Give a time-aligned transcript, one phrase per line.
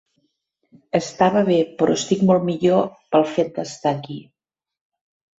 [0.99, 4.17] Estava bé, però estic molt millor pel fet d'estar aquí